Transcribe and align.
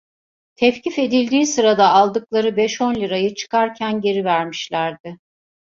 Tevkif 0.55 0.99
edildiği 0.99 1.47
sırada 1.47 1.89
aldıkları 1.93 2.57
beş 2.57 2.81
on 2.81 2.95
lirayı 2.95 3.35
çıkarken 3.35 4.01
geri 4.01 4.25
vermişlerdi. 4.25 5.17